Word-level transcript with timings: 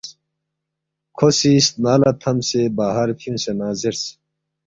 کھو 1.17 1.27
سی 1.37 1.51
سنا 1.65 1.93
لہ 2.01 2.11
تھمسے 2.21 2.61
باہر 2.77 3.07
فیُونگسے 3.19 3.51
نہ 3.59 3.67
زیرس، 3.79 4.03